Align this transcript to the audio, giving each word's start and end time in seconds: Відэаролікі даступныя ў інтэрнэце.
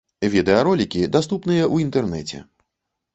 Відэаролікі 0.35 1.03
даступныя 1.15 1.63
ў 1.73 1.85
інтэрнэце. 1.85 2.43